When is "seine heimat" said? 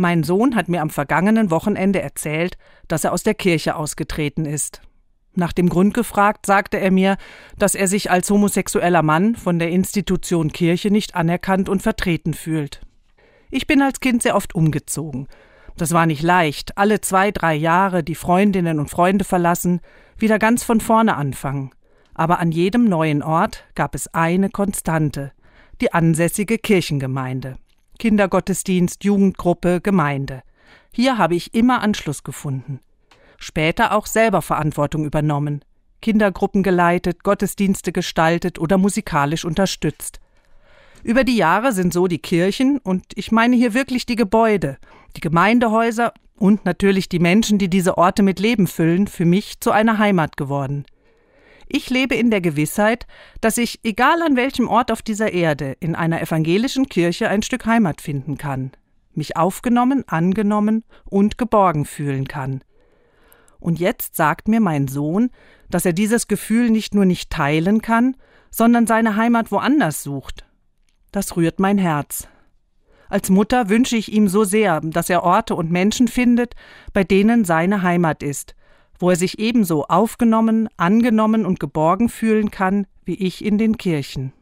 68.88-69.52, 77.44-78.24